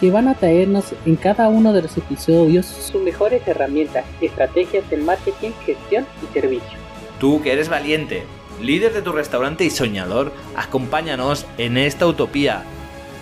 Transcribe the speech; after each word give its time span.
que 0.00 0.10
van 0.10 0.28
a 0.28 0.34
traernos 0.34 0.94
en 1.04 1.16
cada 1.16 1.48
uno 1.48 1.72
de 1.72 1.82
los 1.82 1.96
episodios 1.96 2.66
sus 2.66 3.02
mejores 3.02 3.46
herramientas, 3.46 4.04
estrategias 4.20 4.88
de 4.90 4.96
marketing, 4.98 5.50
gestión 5.64 6.06
y 6.22 6.32
servicio. 6.32 6.78
Tú 7.18 7.42
que 7.42 7.52
eres 7.52 7.68
valiente, 7.68 8.24
líder 8.62 8.92
de 8.92 9.02
tu 9.02 9.12
restaurante 9.12 9.64
y 9.64 9.70
soñador, 9.70 10.32
acompáñanos 10.56 11.46
en 11.58 11.76
esta 11.76 12.06
utopía. 12.06 12.62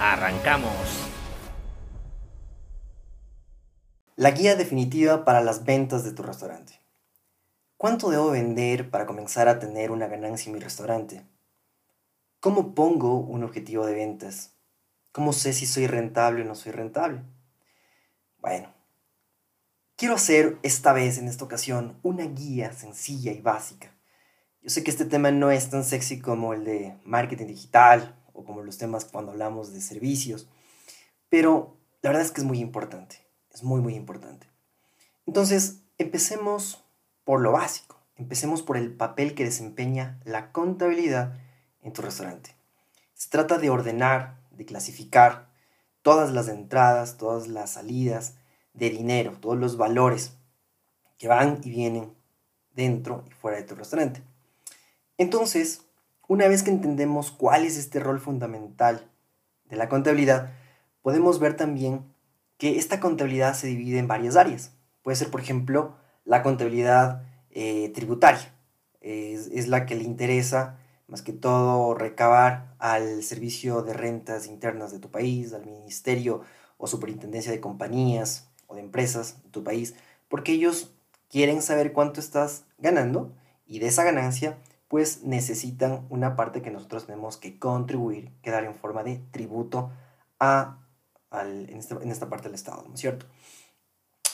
¡Arrancamos! 0.01 1.07
La 4.17 4.31
guía 4.31 4.57
definitiva 4.57 5.25
para 5.25 5.41
las 5.43 5.65
ventas 5.65 6.05
de 6.05 6.13
tu 6.13 6.23
restaurante. 6.23 6.81
¿Cuánto 7.77 8.09
debo 8.09 8.31
vender 8.31 8.91
para 8.91 9.05
comenzar 9.05 9.49
a 9.49 9.59
tener 9.59 9.91
una 9.91 10.07
ganancia 10.07 10.49
en 10.49 10.55
mi 10.55 10.61
restaurante? 10.61 11.23
¿Cómo 12.41 12.75
pongo 12.75 13.19
un 13.19 13.45
objetivo 13.45 13.85
de 13.85 13.95
ventas? 13.95 14.56
¿Cómo 15.17 15.33
sé 15.33 15.55
si 15.55 15.65
soy 15.65 15.87
rentable 15.87 16.43
o 16.43 16.45
no 16.45 16.55
soy 16.55 16.73
rentable? 16.73 17.23
Bueno, 18.39 18.75
quiero 19.97 20.17
hacer 20.17 20.59
esta 20.63 20.93
vez, 20.93 21.17
en 21.17 21.27
esta 21.27 21.43
ocasión, 21.43 21.99
una 22.03 22.27
guía 22.27 22.75
sencilla 22.75 23.33
y 23.33 23.41
básica. 23.41 23.97
Yo 24.61 24.69
sé 24.69 24.85
que 24.85 24.91
este 24.91 25.07
tema 25.07 25.31
no 25.31 25.51
es 25.51 25.71
tan 25.71 25.85
sexy 25.85 26.21
como 26.21 26.53
el 26.53 26.67
de 26.67 26.99
marketing 27.03 27.47
digital 27.47 28.15
o 28.35 28.45
como 28.45 28.61
los 28.61 28.77
temas 28.77 29.07
cuando 29.07 29.33
hablamos 29.33 29.73
de 29.73 29.81
servicios, 29.81 30.51
pero 31.31 31.79
la 32.03 32.11
verdad 32.11 32.27
es 32.27 32.31
que 32.31 32.43
es 32.43 32.47
muy 32.47 32.59
importante, 32.59 33.27
es 33.55 33.63
muy, 33.63 33.81
muy 33.81 33.95
importante. 33.95 34.47
Entonces, 35.25 35.81
empecemos 35.97 36.85
por 37.25 37.41
lo 37.41 37.53
básico, 37.53 37.99
empecemos 38.17 38.61
por 38.61 38.77
el 38.77 38.95
papel 38.95 39.35
que 39.35 39.45
desempeña 39.45 40.21
la 40.27 40.53
contabilidad 40.53 41.41
en 41.81 41.95
tu 41.95 42.03
restaurante. 42.03 42.55
Se 43.15 43.31
trata 43.31 43.57
de 43.57 43.71
ordenar 43.71 44.45
de 44.57 44.65
clasificar 44.65 45.49
todas 46.03 46.33
las 46.33 46.49
entradas, 46.49 47.17
todas 47.17 47.49
las 47.49 47.71
salidas 47.71 48.35
de 48.75 48.91
dinero, 48.91 49.39
todos 49.41 49.57
los 49.57 49.77
valores 49.77 50.33
que 51.19 51.29
van 51.29 51.61
y 51.65 51.71
vienen 51.71 52.13
dentro 52.75 53.25
y 53.27 53.31
fuera 53.33 53.57
de 53.57 53.65
tu 53.65 53.75
restaurante. 53.75 54.23
Entonces, 55.19 55.83
una 56.29 56.47
vez 56.49 56.63
que 56.63 56.71
entendemos 56.71 57.31
cuál 57.31 57.65
es 57.65 57.77
este 57.77 58.01
rol 58.01 58.21
fundamental 58.21 59.11
de 59.65 59.77
la 59.77 59.89
contabilidad, 59.89 60.53
podemos 61.03 61.39
ver 61.39 61.57
también 61.57 62.05
que 62.59 62.79
esta 62.79 63.01
contabilidad 63.01 63.55
se 63.55 63.69
divide 63.69 63.99
en 63.99 64.09
varias 64.09 64.37
áreas. 64.37 64.73
Puede 65.03 65.17
ser, 65.17 65.31
por 65.31 65.41
ejemplo, 65.41 65.97
la 66.25 66.43
contabilidad 66.43 67.23
eh, 67.51 67.91
tributaria. 67.95 68.53
es, 69.01 69.69
la 69.69 69.87
que 69.87 69.95
le 69.95 70.03
interesa 70.03 70.79
más 71.09 71.23
que 71.23 71.33
todo 71.33 71.95
recabar 71.95 72.75
al 72.79 73.23
servicio 73.23 73.83
de 73.83 73.93
rentas 73.93 74.47
internas 74.47 74.93
de 74.93 74.99
tu 74.99 75.11
país, 75.11 75.53
al 75.53 75.65
ministerio 75.65 76.43
o 76.79 76.87
superintendencia 76.87 77.53
de 77.53 77.61
compañías 77.61 78.49
o 78.67 78.75
de 78.75 78.81
empresas 78.81 79.43
de 79.43 79.51
tu 79.51 79.63
país, 79.63 79.95
porque 80.29 80.53
ellos 80.53 80.93
quieren 81.31 81.63
saber 81.63 81.93
cuánto 81.93 82.21
estás 82.21 82.65
ganando 82.79 83.33
y 83.67 83.79
de 83.79 83.89
esa 83.89 84.05
ganancia 84.05 84.59
pues 84.89 85.25
necesitan 85.25 86.07
una 86.11 86.37
parte 86.37 86.63
que 86.63 86.71
nosotros 86.71 87.07
tenemos 87.07 87.37
que 87.37 87.59
contribuir, 87.59 88.31
que 88.43 88.51
dar 88.51 88.65
en 88.65 88.75
forma 88.75 89.03
de 89.03 89.17
tributo 89.33 89.91
a, 90.39 90.79
en, 91.33 91.77
esta, 91.77 91.97
en 91.97 92.11
esta 92.11 92.29
parte 92.29 92.45
del 92.45 92.55
Estado, 92.55 92.85
¿no 92.87 92.95
es 92.95 93.01
cierto? 93.01 93.27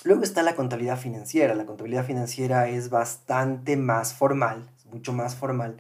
Luego 0.05 0.25
está 0.25 0.43
la 0.43 0.57
contabilidad 0.57 0.99
financiera. 0.99 1.55
La 1.55 1.65
contabilidad 1.65 2.05
financiera 2.05 2.69
es 2.69 2.91
bastante 2.91 3.77
más 3.77 4.15
formal, 4.15 4.69
mucho 4.91 5.13
más 5.13 5.37
formal, 5.37 5.79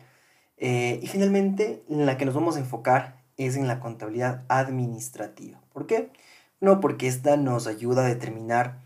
eh, 0.64 1.00
y 1.02 1.08
finalmente, 1.08 1.82
en 1.88 2.06
la 2.06 2.16
que 2.16 2.24
nos 2.24 2.34
vamos 2.34 2.54
a 2.54 2.60
enfocar 2.60 3.20
es 3.36 3.56
en 3.56 3.66
la 3.66 3.80
contabilidad 3.80 4.44
administrativa. 4.46 5.60
¿Por 5.72 5.88
qué? 5.88 6.12
No, 6.60 6.78
porque 6.78 7.08
esta 7.08 7.36
nos 7.36 7.66
ayuda 7.66 8.04
a 8.04 8.08
determinar 8.08 8.78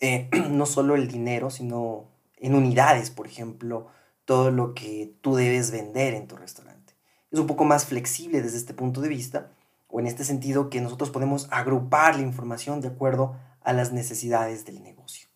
eh, 0.00 0.28
no 0.50 0.66
solo 0.66 0.96
el 0.96 1.06
dinero, 1.06 1.50
sino 1.50 2.08
en 2.38 2.56
unidades, 2.56 3.10
por 3.10 3.28
ejemplo, 3.28 3.86
todo 4.24 4.50
lo 4.50 4.74
que 4.74 5.14
tú 5.20 5.36
debes 5.36 5.70
vender 5.70 6.14
en 6.14 6.26
tu 6.26 6.34
restaurante. 6.34 6.94
Es 7.30 7.38
un 7.38 7.46
poco 7.46 7.64
más 7.64 7.84
flexible 7.84 8.42
desde 8.42 8.56
este 8.56 8.74
punto 8.74 9.00
de 9.00 9.08
vista, 9.08 9.52
o 9.86 10.00
en 10.00 10.08
este 10.08 10.24
sentido 10.24 10.70
que 10.70 10.80
nosotros 10.80 11.10
podemos 11.10 11.46
agrupar 11.52 12.16
la 12.16 12.22
información 12.22 12.80
de 12.80 12.88
acuerdo 12.88 13.36
a 13.60 13.72
las 13.72 13.92
necesidades 13.92 14.64
del 14.64 14.82
negocio. 14.82 15.28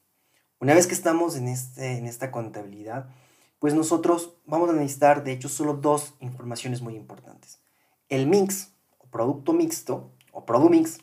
Una 0.58 0.74
vez 0.74 0.88
que 0.88 0.94
estamos 0.94 1.36
en, 1.36 1.46
este, 1.46 1.96
en 1.96 2.06
esta 2.06 2.32
contabilidad, 2.32 3.08
pues 3.58 3.74
nosotros 3.74 4.34
vamos 4.44 4.70
a 4.70 4.74
necesitar, 4.74 5.24
de 5.24 5.32
hecho, 5.32 5.48
solo 5.48 5.74
dos 5.74 6.14
informaciones 6.20 6.82
muy 6.82 6.94
importantes. 6.94 7.60
El 8.08 8.26
mix, 8.26 8.72
o 8.98 9.06
producto 9.06 9.52
mixto, 9.52 10.12
o 10.32 10.68
mix, 10.68 10.98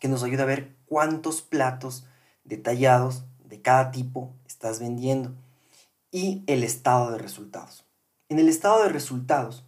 que 0.00 0.08
nos 0.08 0.22
ayuda 0.22 0.44
a 0.44 0.46
ver 0.46 0.76
cuántos 0.86 1.42
platos 1.42 2.06
detallados 2.44 3.24
de 3.44 3.60
cada 3.60 3.90
tipo 3.90 4.34
estás 4.46 4.80
vendiendo. 4.80 5.34
Y 6.10 6.44
el 6.46 6.64
estado 6.64 7.10
de 7.10 7.18
resultados. 7.18 7.84
En 8.28 8.38
el 8.38 8.48
estado 8.48 8.82
de 8.82 8.88
resultados 8.88 9.64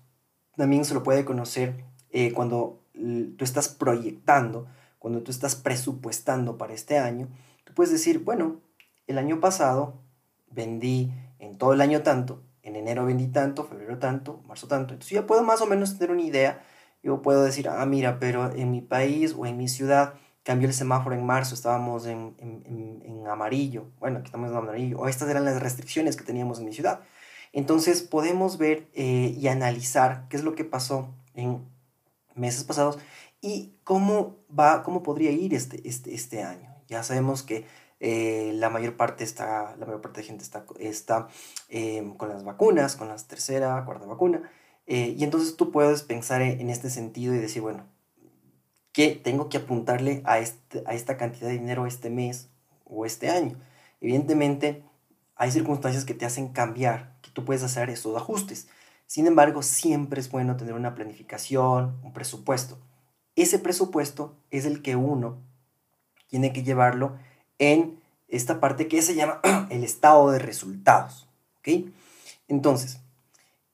también 0.57 0.85
se 0.85 0.95
lo 0.95 1.03
puede 1.03 1.25
conocer 1.25 1.85
eh, 2.11 2.33
cuando 2.33 2.81
tú 2.93 3.45
estás 3.45 3.69
proyectando, 3.69 4.67
cuando 4.99 5.23
tú 5.23 5.31
estás 5.31 5.55
presupuestando 5.55 6.59
para 6.59 6.75
este 6.75 6.99
año. 6.99 7.29
Tú 7.65 7.75
puedes 7.75 7.93
decir, 7.93 8.21
bueno, 8.21 8.61
el 9.07 9.19
año 9.19 9.41
pasado 9.41 10.01
vendí 10.51 11.13
en 11.38 11.56
todo 11.59 11.72
el 11.72 11.81
año 11.81 12.03
tanto, 12.03 12.43
en 12.62 12.76
enero 12.76 13.04
vendí 13.06 13.28
tanto, 13.28 13.65
febrero 13.65 13.99
tanto, 13.99 14.43
marzo 14.47 14.69
tanto. 14.69 14.94
Entonces 14.94 15.15
ya 15.15 15.26
puedo 15.26 15.43
más 15.43 15.60
o 15.60 15.66
menos 15.66 15.99
tener 15.99 16.10
una 16.10 16.22
idea. 16.22 16.62
Yo 17.03 17.22
puedo 17.22 17.43
decir, 17.44 17.69
ah, 17.69 17.84
mira, 17.87 18.19
pero 18.19 18.53
en 18.53 18.71
mi 18.71 18.81
país 18.81 19.34
o 19.37 19.47
en 19.47 19.56
mi 19.56 19.69
ciudad 19.69 20.15
cambió 20.43 20.69
el 20.69 20.75
semáforo 20.75 21.15
en 21.15 21.25
marzo, 21.25 21.54
estábamos 21.54 22.06
en, 22.06 22.34
amarillo. 23.31 23.91
Bueno, 23.98 24.19
aquí 24.19 24.27
estamos 24.27 24.50
en 24.50 24.56
amarillo. 24.56 24.98
O 24.98 25.09
estas 25.09 25.28
eran 25.28 25.44
las 25.44 25.60
restricciones 25.60 26.16
que 26.16 26.25
teníamos 26.25 26.59
en 26.59 26.65
mi 26.65 26.72
ciudad. 26.72 27.00
Entonces 27.53 28.03
podemos 28.03 28.59
ver 28.59 28.88
eh, 28.94 29.34
y 29.37 29.48
analizar 29.48 30.27
qué 30.28 30.37
es 30.37 30.44
lo 30.44 30.54
que 30.54 30.65
pasó 30.65 31.09
en 31.34 31.66
meses 32.34 32.65
pasados 32.65 32.98
y 33.41 33.75
cómo 33.84 34.37
va, 34.59 34.82
cómo 34.82 35.03
podría 35.03 35.31
ir 35.31 35.54
este, 35.54 35.87
este, 35.87 36.15
este 36.15 36.43
año. 36.43 36.75
Ya 36.88 37.03
sabemos 37.03 37.43
que 37.43 37.66
eh, 38.00 38.53
la 38.54 38.70
mayor 38.70 38.97
parte 38.97 39.25
está, 39.25 39.75
la 39.76 39.86
mayor 39.86 40.00
parte 40.00 40.20
de 40.20 40.26
gente 40.26 40.44
está, 40.44 40.64
está 40.78 41.28
em, 41.69 42.14
con 42.16 42.28
las 42.28 42.44
vacunas, 42.44 42.97
con 42.97 43.09
la 43.09 43.16
tercera, 43.16 43.84
cuarta 43.84 44.06
vacuna. 44.06 44.50
Eh, 44.86 45.14
y 45.19 45.25
entonces 45.25 45.56
tú 45.56 45.70
puedes 45.70 46.03
pensar 46.03 46.41
en, 46.42 46.70
este 46.70 46.91
sentido 46.91 47.34
y 47.34 47.38
decir, 47.38 47.62
bueno, 47.62 47.86
¿qué 48.92 49.20
tengo 49.22 49.48
que 49.48 49.59
apuntarle 49.59 50.22
a, 50.25 50.38
este, 50.38 50.82
a 50.86 50.94
esta 50.94 51.16
cantidad 51.16 51.48
de 51.48 51.59
dinero 51.59 51.86
este 51.86 52.10
mes 52.10 52.48
o 52.84 53.04
este 53.04 53.28
año? 53.28 53.60
Evidentemente, 54.00 54.84
hay 55.36 55.50
circunstancias 55.50 56.04
que 56.04 56.15
te 56.15 56.26
hacen 56.26 56.48
cambiar, 56.48 57.16
que 57.22 57.30
tú 57.30 57.44
puedes 57.44 57.62
hacer 57.62 57.91
esos 57.91 58.16
ajustes. 58.16 58.69
Sin 59.06 59.26
embargo, 59.26 59.62
siempre 59.62 60.20
es 60.20 60.30
bueno 60.30 60.56
tener 60.56 60.75
una 60.75 60.94
planificación, 60.94 61.98
un 62.03 62.12
presupuesto. 62.12 62.78
Ese 63.36 63.59
presupuesto 63.59 64.36
es 64.50 64.65
el 64.65 64.82
que 64.82 64.97
uno 64.97 65.38
tiene 66.28 66.53
que 66.53 66.62
llevarlo 66.62 67.16
en 67.59 67.99
esta 68.29 68.61
parte 68.61 68.89
que 68.89 69.03
se 69.03 69.15
llama 69.15 69.41
el 69.71 69.85
estado 69.85 70.31
de 70.31 70.39
resultados. 70.39 71.28
¿ok? 71.59 71.91
Entonces, 72.49 73.01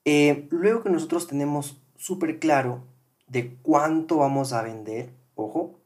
eh, 0.05 0.47
luego 0.51 0.83
que 0.83 0.91
nosotros 0.91 1.27
tenemos 1.27 1.81
súper 1.97 2.39
claro 2.39 2.83
de 3.27 3.57
cuánto 3.63 4.19
vamos 4.19 4.53
a 4.53 4.63
vender, 4.63 5.11
ojo, 5.35 5.79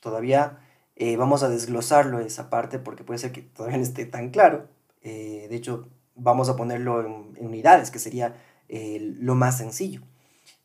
todavía 0.00 0.58
eh, 0.96 1.16
vamos 1.16 1.42
a 1.42 1.48
desglosarlo 1.48 2.20
esa 2.20 2.50
parte 2.50 2.78
porque 2.78 3.04
puede 3.04 3.18
ser 3.18 3.32
que 3.32 3.42
todavía 3.42 3.78
no 3.78 3.82
esté 3.82 4.06
tan 4.06 4.30
claro. 4.30 4.68
Eh, 5.02 5.46
de 5.48 5.56
hecho, 5.56 5.88
vamos 6.14 6.48
a 6.48 6.56
ponerlo 6.56 7.04
en, 7.04 7.36
en 7.36 7.46
unidades, 7.46 7.90
que 7.90 7.98
sería 7.98 8.36
lo 8.68 9.34
más 9.34 9.56
sencillo. 9.56 10.02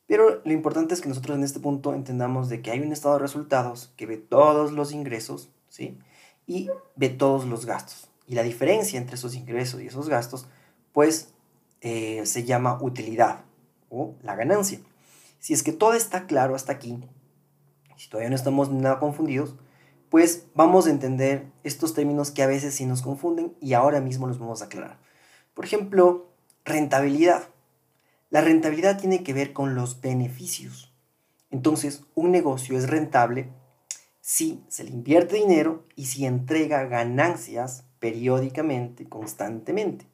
Pero 0.08 0.42
lo 0.44 0.52
importante 0.52 0.94
es 0.94 1.00
que 1.00 1.08
nosotros 1.08 1.38
en 1.38 1.44
este 1.46 1.62
punto 1.62 1.94
entendamos 1.94 2.50
de 2.50 2.62
que 2.62 2.72
hay 2.72 2.82
un 2.82 2.92
estado 2.92 3.16
de 3.16 3.22
resultados 3.22 3.94
que 3.96 4.06
ve 4.06 4.18
todos 4.18 4.74
los 4.74 4.92
ingresos, 4.92 5.50
¿sí? 5.70 5.98
Y 6.46 6.70
ve 6.96 7.10
todos 7.10 7.46
los 7.46 7.66
gastos. 7.66 8.10
Y 8.28 8.36
la 8.36 8.44
diferencia 8.44 9.00
entre 9.00 9.16
esos 9.16 9.36
ingresos 9.36 9.82
y 9.82 9.88
esos 9.88 10.10
gastos, 10.10 10.48
pues 10.92 11.34
eh, 11.82 12.26
se 12.26 12.44
llama 12.44 12.82
utilidad 12.82 13.44
o 13.90 14.16
la 14.22 14.36
ganancia. 14.36 14.80
Si 15.40 15.54
es 15.54 15.64
que 15.64 15.74
todo 15.74 15.94
está 15.94 16.26
claro 16.26 16.56
hasta 16.56 16.72
aquí, 16.72 17.04
si 17.98 18.10
todavía 18.10 18.30
no 18.30 18.36
estamos 18.36 18.72
nada 18.72 19.00
confundidos, 19.00 19.56
pues 20.10 20.46
vamos 20.54 20.88
a 20.88 20.92
entender 20.92 21.48
estos 21.64 21.94
términos 21.94 22.32
que 22.32 22.44
a 22.44 22.48
veces 22.48 22.76
sí 22.76 22.86
nos 22.86 23.02
confunden 23.02 23.56
y 23.60 23.74
ahora 23.74 24.00
mismo 24.00 24.28
los 24.28 24.40
vamos 24.40 24.62
a 24.62 24.66
aclarar. 24.66 25.00
Por 25.54 25.66
ejemplo, 25.66 26.30
rentabilidad. 26.66 27.50
La 28.30 28.42
rentabilidad 28.42 29.00
tiene 29.00 29.24
que 29.24 29.34
ver 29.34 29.54
con 29.54 29.76
los 29.76 30.02
beneficios. 30.02 30.94
Entonces, 31.50 32.04
un 32.16 32.32
negocio 32.32 32.78
es 32.78 32.90
rentable 32.90 33.50
si 34.26 34.64
se 34.70 34.86
le 34.86 34.90
invierte 34.90 35.36
dinero 35.36 35.86
y 35.98 36.06
si 36.06 36.26
entrega 36.26 36.86
ganancias 36.86 37.84
periódicamente, 38.00 39.10
constantemente. 39.10 40.08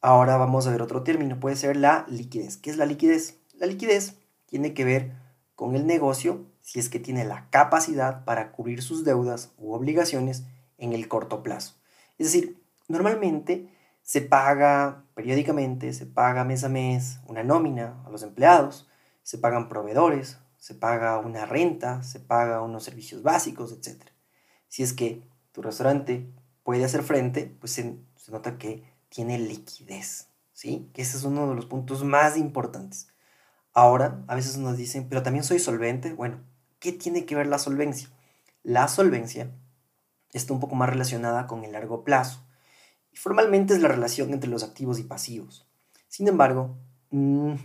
Ahora 0.00 0.38
vamos 0.38 0.66
a 0.66 0.70
ver 0.70 0.80
otro 0.80 1.02
término, 1.02 1.38
puede 1.38 1.56
ser 1.56 1.76
la 1.76 2.06
liquidez. 2.08 2.56
¿Qué 2.56 2.70
es 2.70 2.78
la 2.78 2.86
liquidez? 2.86 3.38
La 3.58 3.66
liquidez 3.66 4.16
tiene 4.46 4.72
que 4.72 4.86
ver 4.86 5.12
con 5.54 5.76
el 5.76 5.86
negocio 5.86 6.46
si 6.62 6.78
es 6.78 6.88
que 6.88 7.00
tiene 7.00 7.26
la 7.26 7.50
capacidad 7.50 8.24
para 8.24 8.50
cubrir 8.50 8.80
sus 8.80 9.04
deudas 9.04 9.52
u 9.58 9.74
obligaciones 9.74 10.44
en 10.78 10.94
el 10.94 11.06
corto 11.06 11.42
plazo. 11.42 11.74
Es 12.16 12.32
decir, 12.32 12.64
normalmente 12.88 13.68
se 14.00 14.22
paga 14.22 15.04
periódicamente, 15.12 15.92
se 15.92 16.06
paga 16.06 16.44
mes 16.44 16.64
a 16.64 16.70
mes 16.70 17.20
una 17.28 17.44
nómina 17.44 18.02
a 18.06 18.10
los 18.10 18.22
empleados, 18.22 18.88
se 19.22 19.36
pagan 19.36 19.68
proveedores, 19.68 20.38
se 20.62 20.74
paga 20.74 21.18
una 21.18 21.44
renta, 21.44 22.04
se 22.04 22.20
paga 22.20 22.62
unos 22.62 22.84
servicios 22.84 23.24
básicos, 23.24 23.72
etc. 23.72 24.00
Si 24.68 24.84
es 24.84 24.92
que 24.92 25.28
tu 25.50 25.60
restaurante 25.60 26.32
puede 26.62 26.84
hacer 26.84 27.02
frente, 27.02 27.56
pues 27.58 27.72
se, 27.72 27.96
nota 28.28 28.58
que 28.58 28.84
tiene 29.08 29.38
liquidez, 29.40 30.28
¿sí? 30.52 30.88
Que 30.94 31.02
ese 31.02 31.16
es 31.16 31.24
uno 31.24 31.48
de 31.48 31.56
los 31.56 31.66
puntos 31.66 32.04
más 32.04 32.36
importantes. 32.36 33.08
Ahora, 33.74 34.22
a 34.28 34.36
veces 34.36 34.56
nos 34.58 34.76
dicen, 34.76 35.08
pero 35.08 35.24
también 35.24 35.44
soy 35.44 35.58
solvente. 35.58 36.12
Bueno, 36.12 36.38
¿qué 36.78 36.92
tiene 36.92 37.26
que 37.26 37.34
ver 37.34 37.48
la 37.48 37.58
solvencia? 37.58 38.08
La 38.62 38.86
solvencia 38.86 39.50
está 40.32 40.52
un 40.52 40.60
poco 40.60 40.76
más 40.76 40.88
relacionada 40.88 41.48
con 41.48 41.64
el 41.64 41.72
largo 41.72 42.04
plazo 42.04 42.46
formalmente 43.14 43.74
es 43.74 43.82
la 43.82 43.88
relación 43.88 44.32
entre 44.32 44.50
los 44.50 44.62
activos 44.62 44.98
y 44.98 45.04
pasivos. 45.04 45.66
Sin 46.08 46.28
embargo, 46.28 46.76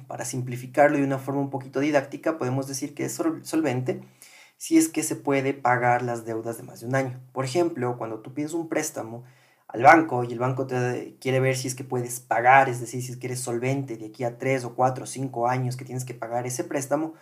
para 0.08 0.26
simplificarlo 0.26 0.98
de 0.98 1.04
una 1.04 1.20
forma 1.20 1.42
un 1.42 1.50
poquito 1.50 1.80
didáctica, 1.80 2.38
podemos 2.38 2.68
decir 2.68 2.94
que 2.94 3.06
es 3.06 3.14
solvente 3.44 4.02
si 4.58 4.78
es 4.78 4.90
que 4.90 5.04
se 5.04 5.16
puede 5.16 5.54
pagar 5.54 6.02
las 6.02 6.26
deudas 6.26 6.58
de 6.58 6.64
más 6.64 6.82
de 6.82 6.88
un 6.88 6.96
año. 6.96 7.22
Por 7.32 7.46
ejemplo, 7.46 7.98
cuando 7.98 8.20
tú 8.20 8.34
pides 8.34 8.54
un 8.54 8.68
préstamo 8.68 9.24
al 9.68 9.84
banco 9.84 10.24
y 10.24 10.34
el 10.34 10.40
banco 10.40 10.66
te 10.68 11.18
quiere 11.22 11.40
ver 11.40 11.56
si 11.56 11.68
es 11.68 11.76
que 11.76 11.84
puedes 11.84 12.20
pagar, 12.20 12.68
es 12.68 12.80
decir, 12.82 13.02
si 13.02 13.12
es 13.12 13.18
que 13.18 13.28
eres 13.28 13.40
solvente 13.40 13.98
de 13.98 14.08
aquí 14.08 14.24
a 14.24 14.38
tres 14.38 14.66
o 14.66 14.76
cuatro 14.76 15.04
o 15.04 15.08
cinco 15.08 15.48
años 15.48 15.78
que 15.78 15.86
tienes 15.86 16.06
que 16.06 16.14
pagar 16.14 16.48
ese 16.48 16.64
préstamo, 16.64 17.14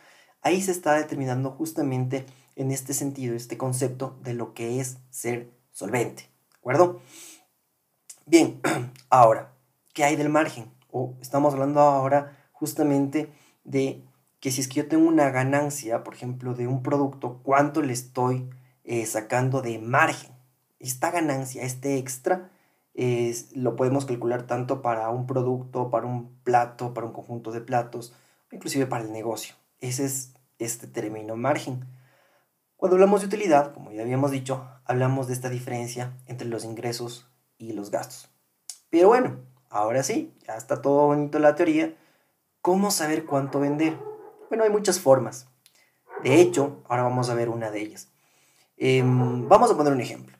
ahí 0.42 0.62
se 0.62 0.72
está 0.72 0.94
determinando 0.94 1.52
justamente 1.52 2.26
en 2.56 2.72
este 2.72 2.94
sentido, 2.94 3.36
este 3.36 3.58
concepto 3.58 4.18
de 4.24 4.34
lo 4.34 4.54
que 4.54 4.80
es 4.80 4.98
ser 5.10 5.52
solvente. 5.72 6.24
¿De 6.24 6.58
acuerdo? 6.58 7.02
Bien, 8.26 8.62
ahora, 9.10 9.54
¿qué 9.94 10.04
hay 10.04 10.16
del 10.16 10.30
margen? 10.30 10.75
O 10.98 11.18
estamos 11.20 11.54
hablando 11.54 11.82
ahora 11.82 12.38
justamente 12.54 13.30
de 13.66 14.06
que 14.40 14.50
si 14.50 14.62
es 14.62 14.70
que 14.70 14.76
yo 14.76 14.88
tengo 14.88 15.10
una 15.10 15.30
ganancia, 15.30 16.06
por 16.06 16.14
ejemplo, 16.14 16.54
de 16.54 16.68
un 16.68 16.84
producto, 16.84 17.42
¿cuánto 17.44 17.82
le 17.82 17.92
estoy 17.92 18.50
eh, 18.86 19.06
sacando 19.06 19.62
de 19.62 19.78
margen? 19.78 20.32
Esta 20.80 21.12
ganancia, 21.12 21.64
este 21.64 21.98
extra, 21.98 22.50
es, 22.94 23.54
lo 23.58 23.76
podemos 23.76 24.06
calcular 24.06 24.44
tanto 24.48 24.82
para 24.82 25.10
un 25.10 25.28
producto, 25.28 25.90
para 25.90 26.08
un 26.08 26.34
plato, 26.46 26.94
para 26.94 27.08
un 27.08 27.12
conjunto 27.12 27.52
de 27.52 27.60
platos, 27.60 28.14
inclusive 28.54 28.86
para 28.86 29.04
el 29.04 29.12
negocio. 29.12 29.56
Ese 29.82 30.06
es 30.06 30.34
este 30.60 30.88
término 30.88 31.36
margen. 31.36 31.88
Cuando 32.78 32.96
hablamos 32.96 33.20
de 33.20 33.28
utilidad, 33.28 33.74
como 33.74 33.92
ya 33.92 34.04
habíamos 34.04 34.32
dicho, 34.32 34.66
hablamos 34.86 35.28
de 35.28 35.34
esta 35.34 35.50
diferencia 35.50 36.16
entre 36.26 36.48
los 36.48 36.64
ingresos 36.64 37.30
y 37.58 37.74
los 37.74 37.92
gastos. 37.92 38.30
Pero 38.90 39.10
bueno, 39.10 39.40
ahora 39.70 40.04
sí, 40.04 40.34
ya 40.48 40.56
está 40.56 40.82
todo 40.82 41.08
bonito 41.08 41.40
la 41.40 41.56
teoría. 41.56 41.96
¿Cómo 42.62 42.92
saber 42.92 43.26
cuánto 43.26 43.60
vender? 43.60 43.98
Bueno, 44.50 44.64
hay 44.64 44.70
muchas 44.70 45.00
formas. 45.00 45.48
De 46.24 46.42
hecho, 46.42 46.82
ahora 46.88 47.04
vamos 47.04 47.30
a 47.30 47.36
ver 47.36 47.50
una 47.50 47.72
de 47.72 47.82
ellas. 47.82 48.10
Em, 48.78 49.48
vamos 49.48 49.72
a 49.72 49.78
poner 49.78 49.94
un 49.94 50.02
ejemplo. 50.02 50.36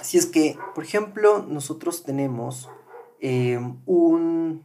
Si 0.00 0.18
es 0.18 0.26
que, 0.26 0.56
por 0.74 0.84
ejemplo, 0.84 1.44
nosotros 1.48 2.04
tenemos 2.04 2.68
em, 3.20 3.78
un, 3.86 4.64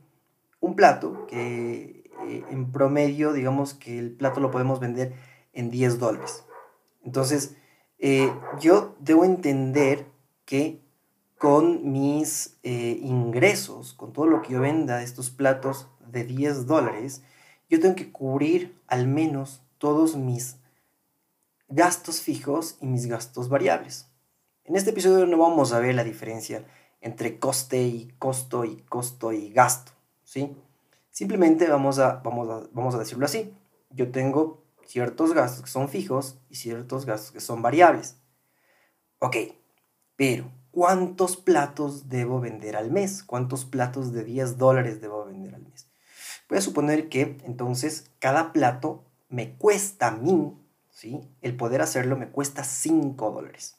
un, 0.59 0.75
plato 0.75 1.25
que 1.27 2.11
eh, 2.27 2.45
en 2.49 2.71
promedio, 2.71 3.33
digamos 3.33 3.73
que 3.73 3.97
el 3.97 4.11
plato 4.11 4.39
lo 4.39 4.51
podemos 4.51 4.79
vender 4.79 5.13
en 5.53 5.69
10 5.69 5.99
dólares. 5.99 6.43
Entonces, 7.03 7.55
eh, 7.99 8.33
yo 8.59 8.95
debo 8.99 9.25
entender 9.25 10.05
que 10.45 10.82
con 11.43 11.91
mis 11.91 12.57
eh, 12.63 12.97
ingresos, 13.01 13.91
con 13.95 14.13
todo 14.13 14.27
lo 14.27 14.41
que 14.41 14.53
yo 14.53 14.61
venda 14.61 14.99
de 14.99 15.03
estos 15.03 15.29
platos 15.29 15.89
de 16.07 16.23
10 16.23 16.67
dólares, 16.67 17.21
yo 17.69 17.81
tengo 17.81 17.95
que 17.95 18.13
cubrir 18.13 18.79
al 18.87 19.07
menos 19.07 19.61
todos 19.77 20.15
mis 20.15 20.55
gastos 21.67 22.21
fijos 22.21 22.77
y 22.79 22.85
mis 22.87 23.07
gastos 23.07 23.49
variables. 23.49 24.07
En 24.63 24.77
este 24.77 24.91
episodio 24.91 25.25
no 25.25 25.37
vamos 25.37 25.73
a 25.73 25.79
ver 25.79 25.95
la 25.95 26.05
diferencia 26.05 26.63
entre 27.01 27.39
coste 27.39 27.83
y 27.83 28.13
costo 28.19 28.63
y 28.63 28.77
costo 28.77 29.33
y 29.33 29.51
gasto, 29.51 29.91
¿sí? 30.23 30.55
Simplemente 31.11 31.67
vamos 31.67 31.99
a, 31.99 32.21
vamos 32.23 32.47
a, 32.47 32.69
vamos 32.71 32.95
a 32.95 32.99
decirlo 32.99 33.25
así. 33.25 33.53
Yo 33.89 34.13
tengo 34.13 34.63
ciertos 34.85 35.33
gastos 35.33 35.63
que 35.63 35.69
son 35.69 35.89
fijos 35.89 36.37
y 36.49 36.55
ciertos 36.55 37.05
gastos 37.05 37.33
que 37.33 37.41
son 37.41 37.61
variables. 37.61 38.15
Ok, 39.19 39.35
pero 40.15 40.49
¿cuántos 40.73 41.37
platos 41.37 42.09
debo 42.09 42.41
vender 42.41 42.75
al 42.75 42.89
mes? 42.89 43.23
¿Cuántos 43.23 43.63
platos 43.63 44.11
de 44.11 44.23
10 44.23 44.57
dólares 44.57 44.99
debo 44.99 45.23
vender 45.23 45.53
al 45.53 45.61
mes? 45.61 45.87
Voy 46.49 46.57
a 46.57 46.61
suponer 46.61 47.09
que 47.09 47.37
entonces 47.45 48.09
cada 48.17 48.51
plato 48.51 49.05
me 49.29 49.55
cuesta 49.55 50.07
a 50.07 50.11
mí, 50.11 50.57
¿sí? 50.89 51.21
El 51.41 51.55
poder 51.55 51.81
hacerlo 51.83 52.17
me 52.17 52.29
cuesta 52.29 52.63
5 52.63 53.31
dólares. 53.31 53.77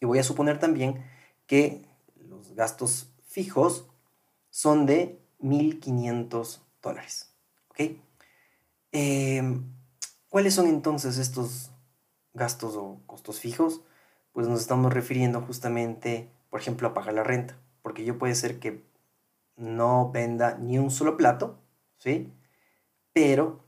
Y 0.00 0.06
voy 0.06 0.18
a 0.18 0.24
suponer 0.24 0.58
también 0.58 1.04
que 1.46 1.86
los 2.16 2.54
gastos 2.54 3.12
fijos 3.28 3.86
son 4.48 4.86
de 4.86 5.20
1.500 5.40 6.62
dólares. 6.82 7.34
¿Ok? 7.68 7.80
Em, 8.92 9.70
¿Cuáles 10.30 10.54
son 10.54 10.66
entonces 10.66 11.18
estos 11.18 11.70
gastos 12.32 12.74
o 12.76 13.02
costos 13.04 13.38
fijos? 13.38 13.82
Pues 14.36 14.48
nos 14.48 14.60
estamos 14.60 14.92
refiriendo 14.92 15.40
justamente, 15.40 16.28
por 16.50 16.60
ejemplo, 16.60 16.86
a 16.86 16.92
pagar 16.92 17.14
la 17.14 17.24
renta, 17.24 17.58
porque 17.80 18.04
yo 18.04 18.18
puede 18.18 18.34
ser 18.34 18.58
que 18.58 18.84
no 19.56 20.10
venda 20.12 20.58
ni 20.58 20.78
un 20.78 20.90
solo 20.90 21.16
plato, 21.16 21.58
¿sí? 21.96 22.30
Pero 23.14 23.64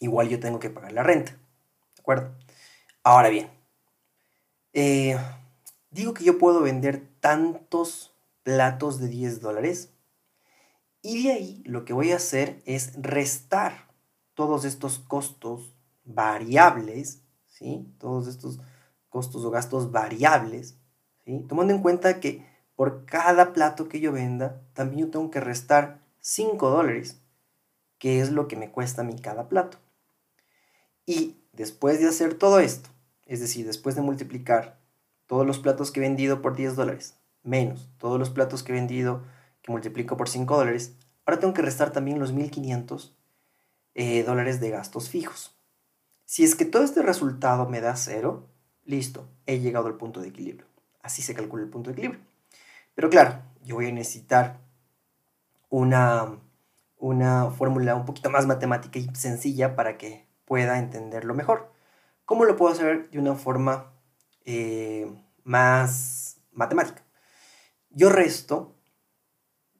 igual 0.00 0.28
yo 0.28 0.40
tengo 0.40 0.58
que 0.58 0.70
pagar 0.70 0.90
la 0.90 1.04
renta, 1.04 1.30
¿de 1.30 2.00
acuerdo? 2.00 2.34
Ahora 3.04 3.28
bien, 3.28 3.48
eh, 4.72 5.16
digo 5.92 6.14
que 6.14 6.24
yo 6.24 6.36
puedo 6.36 6.60
vender 6.60 7.08
tantos 7.20 8.12
platos 8.42 8.98
de 8.98 9.06
10 9.06 9.40
dólares 9.40 9.92
y 11.00 11.22
de 11.22 11.32
ahí 11.32 11.62
lo 11.64 11.84
que 11.84 11.92
voy 11.92 12.10
a 12.10 12.16
hacer 12.16 12.60
es 12.66 12.92
restar 13.00 13.86
todos 14.34 14.64
estos 14.64 14.98
costos 14.98 15.76
variables, 16.02 17.22
¿sí? 17.46 17.86
Todos 18.00 18.26
estos 18.26 18.58
costos 19.18 19.44
o 19.44 19.50
gastos 19.50 19.90
variables, 19.90 20.76
tomando 21.48 21.74
en 21.74 21.82
cuenta 21.82 22.20
que 22.20 22.46
por 22.76 23.04
cada 23.04 23.52
plato 23.52 23.88
que 23.88 23.98
yo 23.98 24.12
venda, 24.12 24.60
también 24.74 25.06
yo 25.06 25.10
tengo 25.10 25.28
que 25.32 25.40
restar 25.40 25.98
5 26.20 26.70
dólares, 26.70 27.20
que 27.98 28.20
es 28.20 28.30
lo 28.30 28.46
que 28.46 28.54
me 28.54 28.70
cuesta 28.70 29.02
a 29.02 29.04
mí 29.04 29.16
cada 29.20 29.48
plato. 29.48 29.78
Y 31.04 31.34
después 31.52 31.98
de 31.98 32.06
hacer 32.06 32.34
todo 32.34 32.60
esto, 32.60 32.90
es 33.26 33.40
decir, 33.40 33.66
después 33.66 33.96
de 33.96 34.02
multiplicar 34.02 34.78
todos 35.26 35.44
los 35.44 35.58
platos 35.58 35.90
que 35.90 35.98
he 35.98 36.04
vendido 36.04 36.40
por 36.40 36.54
10 36.54 36.76
dólares, 36.76 37.16
menos 37.42 37.90
todos 37.98 38.20
los 38.20 38.30
platos 38.30 38.62
que 38.62 38.70
he 38.70 38.76
vendido 38.76 39.24
que 39.62 39.72
multiplico 39.72 40.16
por 40.16 40.28
5 40.28 40.56
dólares, 40.56 40.92
ahora 41.26 41.40
tengo 41.40 41.54
que 41.54 41.62
restar 41.62 41.90
también 41.90 42.20
los 42.20 42.32
1500 42.32 43.16
eh, 43.96 44.22
dólares 44.22 44.60
de 44.60 44.70
gastos 44.70 45.08
fijos. 45.08 45.56
Si 46.24 46.44
es 46.44 46.54
que 46.54 46.64
todo 46.64 46.84
este 46.84 47.02
resultado 47.02 47.68
me 47.68 47.80
da 47.80 47.96
cero, 47.96 48.46
listo, 48.88 49.28
he 49.46 49.60
llegado 49.60 49.86
al 49.86 49.96
punto 49.96 50.20
de 50.20 50.28
equilibrio. 50.28 50.66
Así 51.02 51.22
se 51.22 51.34
calcula 51.34 51.62
el 51.62 51.68
punto 51.68 51.90
de 51.90 51.92
equilibrio. 51.92 52.20
Pero 52.94 53.10
claro, 53.10 53.42
yo 53.62 53.76
voy 53.76 53.86
a 53.86 53.92
necesitar 53.92 54.58
una, 55.68 56.40
una 56.96 57.50
fórmula 57.50 57.94
un 57.94 58.06
poquito 58.06 58.30
más 58.30 58.46
matemática 58.46 58.98
y 58.98 59.14
sencilla 59.14 59.76
para 59.76 59.98
que 59.98 60.26
pueda 60.46 60.78
entenderlo 60.78 61.34
mejor. 61.34 61.70
¿Cómo 62.24 62.44
lo 62.44 62.56
puedo 62.56 62.72
hacer 62.72 63.10
de 63.10 63.18
una 63.18 63.34
forma 63.34 63.92
eh, 64.44 65.06
más 65.44 66.40
matemática? 66.50 67.02
Yo 67.90 68.08
resto 68.08 68.74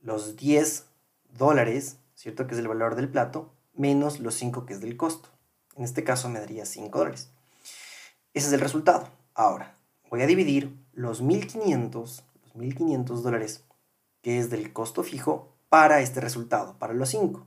los 0.03 0.37
10 0.37 0.87
dólares, 1.31 1.99
¿cierto? 2.15 2.47
Que 2.47 2.55
es 2.55 2.61
el 2.61 2.69
valor 2.69 2.95
del 2.95 3.09
plato, 3.09 3.55
menos 3.73 4.21
los 4.21 4.35
5 4.35 4.67
que 4.67 4.75
es 4.75 4.81
del 4.81 4.99
costo. 4.99 5.31
En 5.77 5.85
este 5.85 6.05
caso 6.05 6.29
me 6.29 6.41
daría 6.41 6.67
5 6.67 6.99
dólares. 6.99 7.33
Ese 8.39 8.47
es 8.47 8.53
el 8.53 8.61
resultado. 8.61 9.09
Ahora, 9.35 9.77
voy 10.11 10.23
a 10.23 10.27
dividir 10.29 10.73
los 10.93 11.23
1500, 11.23 12.25
los 12.45 12.55
1500 12.55 13.25
dólares 13.25 13.65
que 14.23 14.39
es 14.39 14.49
del 14.49 14.73
costo 14.73 15.03
fijo, 15.03 15.57
para 15.69 16.03
este 16.03 16.21
resultado, 16.21 16.79
para 16.79 16.95
los 16.95 17.09
5. 17.09 17.45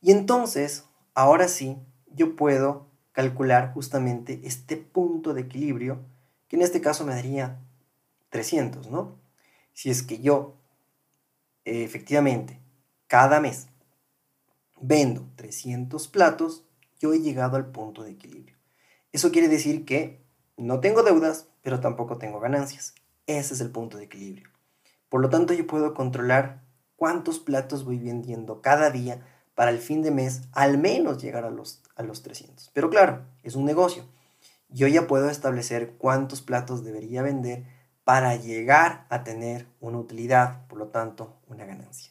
Y 0.00 0.10
entonces, 0.10 0.86
ahora 1.14 1.46
sí, 1.46 1.78
yo 2.08 2.34
puedo 2.34 2.88
calcular 3.12 3.72
justamente 3.72 4.40
este 4.42 4.76
punto 4.76 5.34
de 5.34 5.42
equilibrio, 5.42 6.00
que 6.48 6.56
en 6.56 6.62
este 6.62 6.80
caso 6.80 7.06
me 7.06 7.14
daría 7.14 7.60
300, 8.30 8.90
¿no? 8.90 9.14
Si 9.72 9.88
es 9.88 10.02
que 10.02 10.18
yo, 10.18 10.56
efectivamente, 11.64 12.58
cada 13.06 13.38
mes 13.38 13.68
vendo 14.80 15.28
300 15.36 16.08
platos, 16.08 16.64
yo 16.98 17.12
he 17.12 17.20
llegado 17.20 17.56
al 17.56 17.66
punto 17.66 18.02
de 18.02 18.10
equilibrio. 18.10 18.53
Eso 19.14 19.30
quiere 19.30 19.46
decir 19.46 19.84
que 19.84 20.20
no 20.56 20.80
tengo 20.80 21.04
deudas, 21.04 21.46
pero 21.62 21.78
tampoco 21.78 22.18
tengo 22.18 22.40
ganancias. 22.40 22.96
Ese 23.28 23.54
es 23.54 23.60
el 23.60 23.70
punto 23.70 23.96
de 23.96 24.06
equilibrio. 24.06 24.48
Por 25.08 25.20
lo 25.20 25.30
tanto, 25.30 25.54
yo 25.54 25.68
puedo 25.68 25.94
controlar 25.94 26.64
cuántos 26.96 27.38
platos 27.38 27.84
voy 27.84 28.00
vendiendo 28.00 28.60
cada 28.60 28.90
día 28.90 29.24
para 29.54 29.70
el 29.70 29.78
fin 29.78 30.02
de 30.02 30.10
mes 30.10 30.42
al 30.50 30.78
menos 30.78 31.22
llegar 31.22 31.44
a 31.44 31.50
los, 31.50 31.80
a 31.94 32.02
los 32.02 32.22
300. 32.22 32.72
Pero 32.74 32.90
claro, 32.90 33.22
es 33.44 33.54
un 33.54 33.64
negocio. 33.64 34.04
Yo 34.68 34.88
ya 34.88 35.06
puedo 35.06 35.30
establecer 35.30 35.92
cuántos 35.96 36.42
platos 36.42 36.82
debería 36.82 37.22
vender 37.22 37.62
para 38.02 38.34
llegar 38.34 39.06
a 39.10 39.22
tener 39.22 39.68
una 39.78 39.98
utilidad, 39.98 40.66
por 40.66 40.78
lo 40.80 40.88
tanto, 40.88 41.36
una 41.46 41.64
ganancia. 41.64 42.10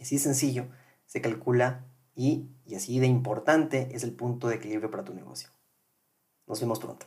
Así 0.00 0.20
sencillo 0.20 0.66
se 1.06 1.20
calcula 1.20 1.86
y, 2.14 2.50
y 2.64 2.76
así 2.76 3.00
de 3.00 3.08
importante 3.08 3.88
es 3.90 4.04
el 4.04 4.12
punto 4.12 4.46
de 4.46 4.54
equilibrio 4.54 4.92
para 4.92 5.02
tu 5.02 5.12
negocio. 5.12 5.55
Nos 6.46 6.60
vemos 6.60 6.78
pronto. 6.78 7.04